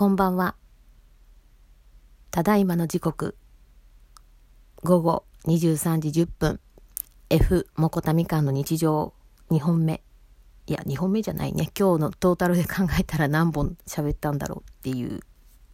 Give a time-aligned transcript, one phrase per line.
[0.00, 0.54] こんばんは。
[2.30, 3.36] ただいまの時刻、
[4.82, 6.60] 午後23時10分、
[7.28, 9.12] F モコタみかんの日常
[9.50, 10.02] 2本目。
[10.66, 11.70] いや、2本目じゃないね。
[11.78, 15.20] 今日のトータルで考えたら何本喋ったんだろうっていう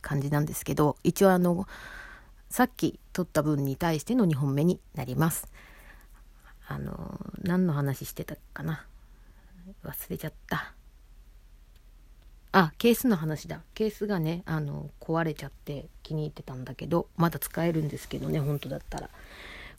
[0.02, 1.64] 感じなんですけど、一応あの、
[2.50, 5.46] さっき撮った分に対しての2本目になります。
[6.66, 8.86] あの、何の話してたかな？
[9.84, 10.74] 忘れちゃった。
[12.52, 13.60] あ、ケースの話だ。
[13.74, 19.10] ケースがね、あの、壊れちゃって気に入ってたんだけど、まだ使えるんですけどね、本当だったら。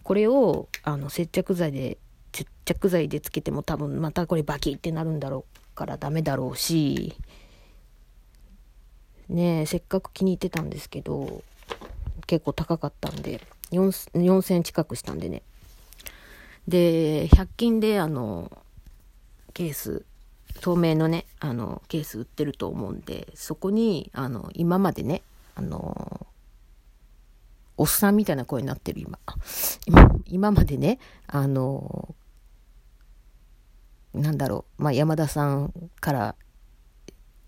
[0.03, 1.97] これを、あの、接着剤で、
[2.33, 7.15] 接着剤でつけても多分またこれバキってなるんだろうからダメだろうし、
[9.29, 11.43] ねせっかく気に入ってたんですけど、
[12.27, 15.41] 結構高かったんで、4000近くしたんでね。
[16.67, 18.51] で、100均であの、
[19.53, 20.05] ケース
[20.57, 25.21] 透明のね、あの、ケース売ってると思うんで、そこに、あの、今までね、
[25.55, 26.27] あの、
[27.77, 29.19] おっさんみたいな声になってる今。
[30.25, 32.15] 今、までね、あの、
[34.13, 36.35] なんだろう、まあ、山田さんから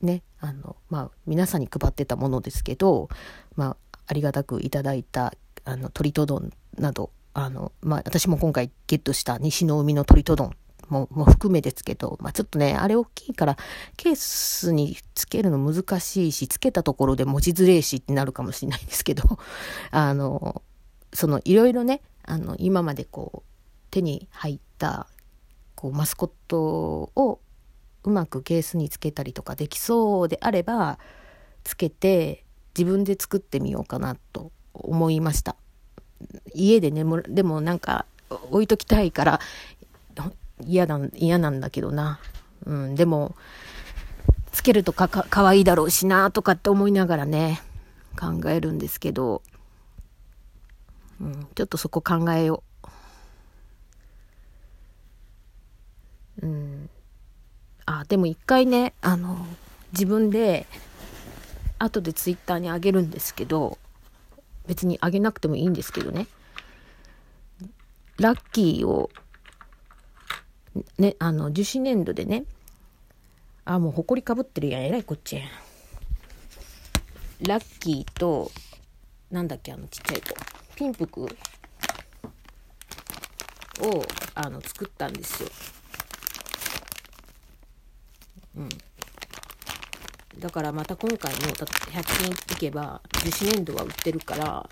[0.02, 3.10] ね、あの、まあ、皆さんに配ってたものですけど、
[3.56, 5.34] まあ、ありがたくいただいた、
[5.66, 10.56] あの、鳥と丼など、あの、まあ、私も今回ゲットした西の海の鳥と丼
[10.90, 13.58] もも含めですけど、まあ、ちょっとね、あれ大きいから、
[13.98, 19.24] ケースにつけるの難しいし、つけたところで文字ずれいしってなるかもしれないんですけど、
[19.92, 20.62] あの、
[21.14, 23.50] そのいろいろね、あの、今までこう、
[23.92, 25.08] 手に入った、
[25.76, 26.60] こう、マスコット
[27.16, 27.40] を
[28.04, 31.00] うまくケースにつけたりとかできそうであれば、
[31.64, 32.46] つけて
[32.78, 35.56] 自分で作ってみようかなと思いました。
[36.54, 39.40] 家でね、でもなんか置いときたいから
[40.66, 42.20] 嫌だ、嫌なんだけどな。
[42.66, 43.36] うん、でも、
[44.52, 47.62] つけるとかか、かわいいだろうしな、とかって思いながらね、
[48.20, 49.42] 考えるんですけど、
[51.22, 52.64] うん、ちょっとそこ考えよ
[56.42, 56.46] う。
[56.46, 56.90] うん。
[57.86, 59.46] あ、でも一回ね、あの、
[59.92, 60.66] 自分で、
[61.78, 63.78] 後でツイッターにあげるんですけど、
[64.68, 66.28] 別にあげなくてもいいんですけどね。
[68.18, 69.10] ラッキーを
[70.98, 72.46] ね、あの、樹脂粘土でね、
[73.66, 74.84] あ、もう埃かぶってるやん。
[74.84, 75.44] えらいこっちや
[77.42, 78.52] ラッキーと、
[79.32, 80.36] なんだっけ、あのちっちゃい子。
[80.76, 81.28] ピンプクを、
[84.36, 85.50] あの、作ったんですよ。
[88.58, 88.70] うん。
[90.40, 91.66] だからまた今回も100
[92.24, 94.70] 均行けば樹脂粘土は売ってるから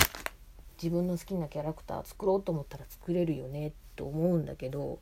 [0.81, 5.00] 自分の好きなキャラクター作ろうと思ったら作れるよねと思うんだけど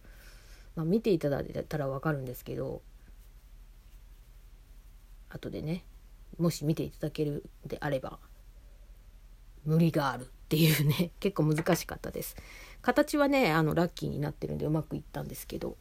[0.76, 2.82] まあ、見ていただいたら分かるんですけど
[5.30, 5.84] 後でね
[6.38, 8.20] もし見ていただけるであれば
[9.66, 12.36] 無理があるっていうね 結構難しかったです。
[12.82, 15.76] 形はねあのラッキーになってるんでうまくいったんですけど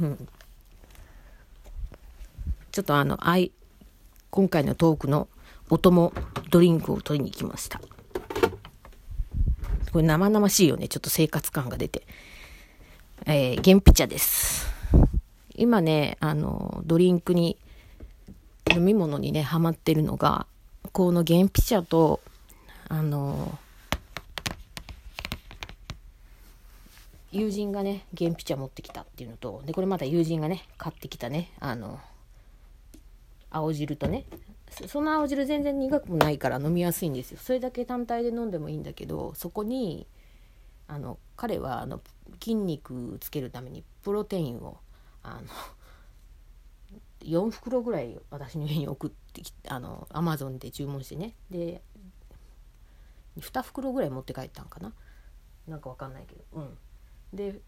[0.00, 0.28] うん。
[2.72, 3.52] ちょっとあのあい
[4.30, 5.28] 今回のトークの
[5.68, 6.12] お供
[6.50, 7.80] ドリンクを取りに行きました。
[9.92, 12.06] これ生々しいよねちょっと生活感が出て。
[13.24, 14.66] えー、原ピ茶です。
[15.54, 17.56] 今ね、あの、ドリンクに、
[18.74, 20.46] 飲み物にね、ハマってるのが、
[20.92, 22.20] この原ピ茶と、
[22.88, 23.58] あの、
[27.32, 31.98] 友人がね、原ピ茶持ってきたっていうのと、で、これまた友人がね、買ってきたね、あの、
[33.50, 34.24] 青汁とね、
[34.86, 37.38] その青汁全然苦くもないから飲みやすいんですよ。
[37.42, 40.06] それだけ単体で飲んでもいいんだけど、そこに、
[40.88, 42.00] あの彼はあの
[42.40, 44.78] 筋肉つけるためにプロテインを
[45.22, 45.48] あの
[47.20, 51.34] 4袋ぐらい私の家に送ってきあのアマゾンで注文してね。
[51.50, 51.82] で
[53.38, 54.92] 2袋ぐらい持って帰ったんかな。
[55.66, 56.42] なんかわかんないけど。
[56.54, 56.78] うん。
[57.32, 57.60] で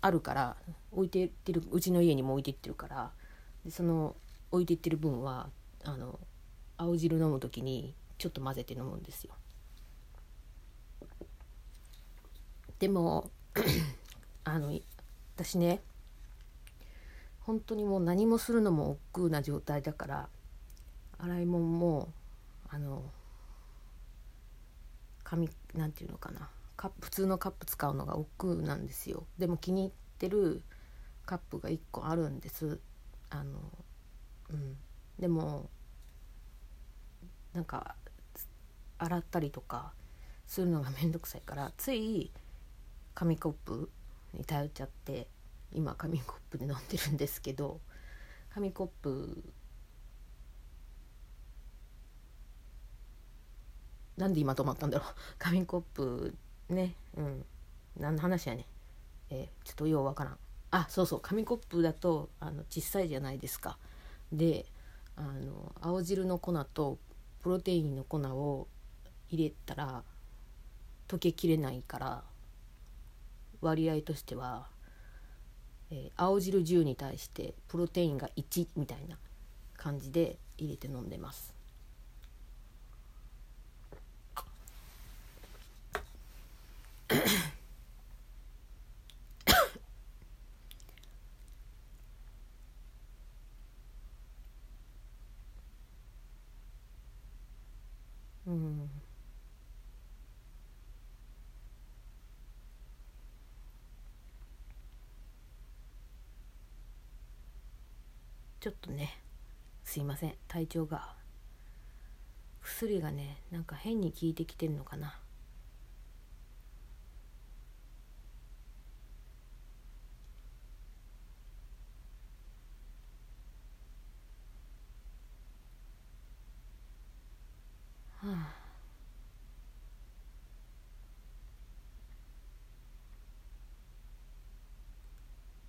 [0.00, 0.56] あるから
[0.90, 3.12] 置いてってるうちの家にも置いてってるから
[3.64, 4.16] でその
[4.50, 5.48] 置いてってる分は
[5.84, 6.18] あの
[6.76, 9.34] 青汁飲む時にちょっと混ぜて飲むんですよ。
[12.82, 13.30] でも
[14.42, 14.76] あの
[15.36, 15.80] 私ね
[17.38, 20.28] 本当にもう何もするのも億劫な状態だから
[21.16, 22.12] 洗い物も
[22.68, 23.04] あの
[25.22, 29.28] 紙なんていうのかなカップ普通のカップ使うのが億劫なんですよ。
[29.38, 30.64] でも気に入ってる
[31.24, 32.80] カップが1個あるんです。
[33.30, 33.60] あの
[34.50, 34.76] うん。
[35.20, 35.70] でも
[37.52, 37.94] なんか
[38.98, 39.92] 洗ったりとか
[40.48, 42.32] するのがめんどくさいからつい
[43.14, 43.90] 紙コップ
[44.34, 45.26] に頼っちゃって
[45.72, 47.80] 今紙コップで飲んでるんですけど
[48.54, 49.42] 紙コップ
[54.16, 55.14] なんで今止まったんだろう。
[55.38, 56.34] 紙コップ
[56.68, 57.44] ねうん。
[57.98, 58.66] 何の話やね
[59.30, 60.38] えー、ちょっとようわからん。
[60.70, 61.20] あそうそう。
[61.20, 63.78] 紙コップだとあの小さいじゃないですか。
[64.30, 64.66] で
[65.16, 66.98] あの青汁の粉と
[67.40, 68.68] プロテインの粉を
[69.30, 70.04] 入れたら
[71.08, 72.24] 溶けきれないから
[73.62, 74.66] 割合としては、
[75.90, 79.16] えー、青汁10に対してプロテインが1みたいな
[79.76, 81.54] 感じで入れて飲んでます。
[98.46, 98.90] うん
[108.62, 109.18] ちょっとね
[109.84, 110.34] すいません。
[110.46, 111.14] 体調が。
[112.62, 115.18] 薬がねなんか変に効いてきてんのかな。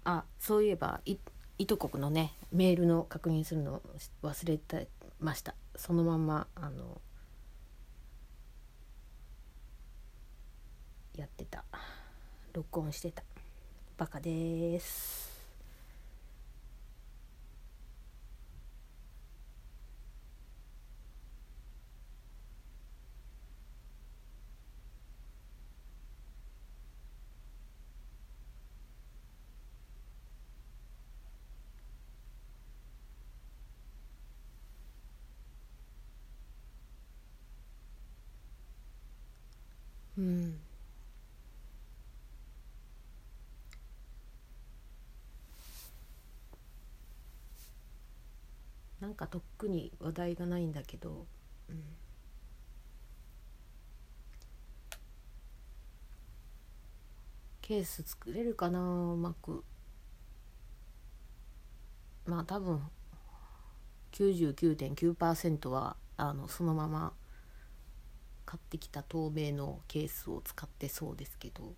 [0.05, 1.17] あそういえばい
[1.57, 3.81] いとこのねメールの確認するの
[4.23, 4.87] 忘れて
[5.19, 5.55] ました。
[5.75, 7.01] そのまんまあの
[11.15, 11.63] やってた。
[12.53, 13.23] 録音してた。
[13.97, 15.32] バカです。
[40.17, 40.59] うん。
[49.03, 51.25] なんかとっくに話題がないんだけど、
[51.69, 51.83] うん、
[57.61, 59.63] ケース作れるかなうまく。
[62.25, 62.81] まあ多分
[64.13, 67.11] 99.9%はあのそのまま
[68.45, 71.73] 買ってきた透明のケースを使ってそうですけど。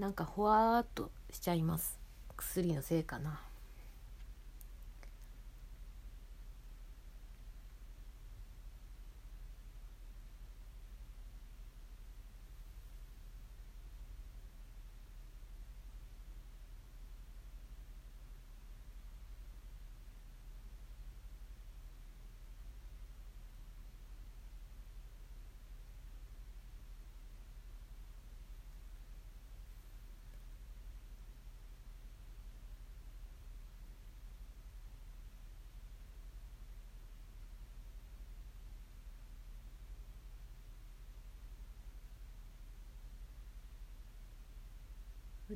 [0.00, 1.98] なんかほわーっとしちゃいます。
[2.34, 3.42] 薬のせいかな。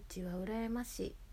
[0.09, 1.24] うちは羨ましい。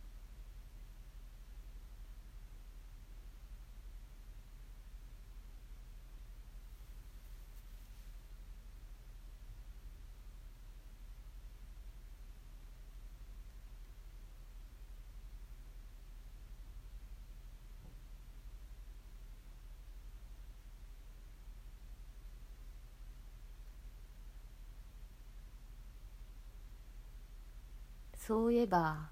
[28.32, 29.10] そういえば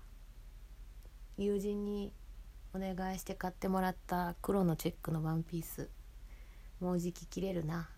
[1.38, 2.14] 友人に
[2.74, 5.90] お願いして買ってもらった黒のチェックのワンピース。
[6.80, 7.90] もうじき切れるな。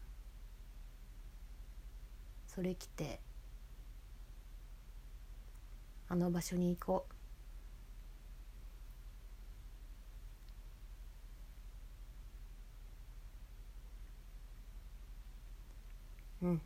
[2.47, 3.19] それ着て
[6.09, 7.05] あの場所に行こ
[16.41, 16.61] ううん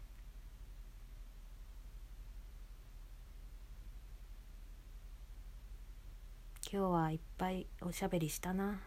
[6.75, 8.81] 今日はいっぱいおしゃべりしたな。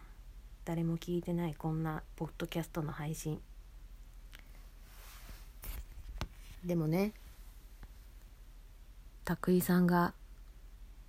[0.63, 3.41] 誰も聞いてないこんなポッドキャストの配信。
[6.63, 7.13] でもね
[9.25, 10.13] 拓井さんが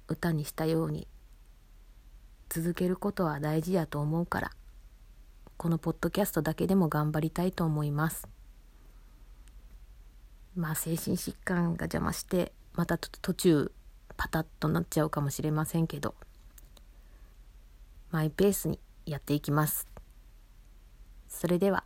[0.08, 1.06] 歌にしたように
[2.48, 4.50] 続けることは大事やと思うから
[5.58, 8.26] このポッドキャストだけでも頑張りたいと思います。
[10.56, 13.70] まあ精神疾患が邪魔してまた途中
[14.16, 16.14] パタッとなっちゃうかもしれませんけど。
[18.10, 19.86] マイペースにやっていきます。
[21.28, 21.84] それでは。